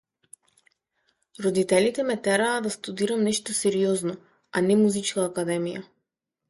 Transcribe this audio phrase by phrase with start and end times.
[1.45, 4.19] Родителите ме тераа да студирам нешто сериозно,
[4.57, 5.89] а не музичка академија.